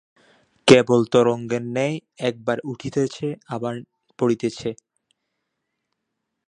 [0.67, 1.95] কেবল তরঙ্গের ন্যায়
[2.29, 3.75] একবার উঠিতেছে, আবার
[4.19, 4.69] পড়িতেছে।